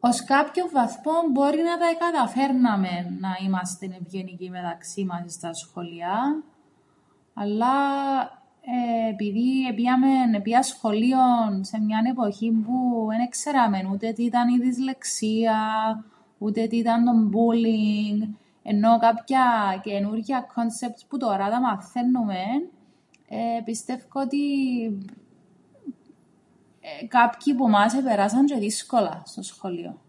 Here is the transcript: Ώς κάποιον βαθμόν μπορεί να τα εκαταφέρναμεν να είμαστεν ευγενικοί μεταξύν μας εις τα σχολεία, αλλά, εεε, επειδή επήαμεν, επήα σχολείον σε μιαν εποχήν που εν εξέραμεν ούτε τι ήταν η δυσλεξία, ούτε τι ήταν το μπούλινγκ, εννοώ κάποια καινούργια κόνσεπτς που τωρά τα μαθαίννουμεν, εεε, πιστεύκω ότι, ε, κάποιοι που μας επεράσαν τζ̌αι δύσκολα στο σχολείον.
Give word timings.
Ώς 0.00 0.24
κάποιον 0.24 0.68
βαθμόν 0.72 1.30
μπορεί 1.30 1.62
να 1.62 1.78
τα 1.78 1.86
εκαταφέρναμεν 1.86 3.16
να 3.20 3.28
είμαστεν 3.44 3.92
ευγενικοί 3.92 4.50
μεταξύν 4.50 5.06
μας 5.06 5.24
εις 5.24 5.38
τα 5.40 5.52
σχολεία, 5.52 6.42
αλλά, 7.34 7.72
εεε, 8.60 9.08
επειδή 9.10 9.66
επήαμεν, 9.66 10.34
επήα 10.34 10.62
σχολείον 10.62 11.64
σε 11.64 11.80
μιαν 11.80 12.04
εποχήν 12.04 12.62
που 12.64 13.08
εν 13.12 13.20
εξέραμεν 13.20 13.86
ούτε 13.86 14.12
τι 14.12 14.24
ήταν 14.24 14.48
η 14.48 14.58
δυσλεξία, 14.58 15.58
ούτε 16.38 16.66
τι 16.66 16.76
ήταν 16.76 17.04
το 17.04 17.12
μπούλινγκ, 17.16 18.22
εννοώ 18.62 18.98
κάποια 18.98 19.42
καινούργια 19.82 20.46
κόνσεπτς 20.54 21.06
που 21.06 21.16
τωρά 21.16 21.50
τα 21.50 21.60
μαθαίννουμεν, 21.60 22.68
εεε, 23.28 23.62
πιστεύκω 23.64 24.20
ότι, 24.20 24.42
ε, 26.82 27.06
κάποιοι 27.06 27.54
που 27.54 27.68
μας 27.68 27.94
επεράσαν 27.94 28.44
τζ̌αι 28.52 28.58
δύσκολα 28.58 29.22
στο 29.24 29.42
σχολείον. 29.42 30.00